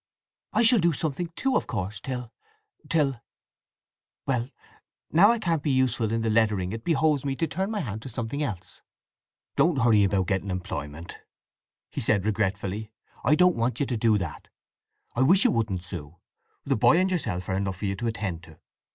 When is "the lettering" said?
6.23-6.71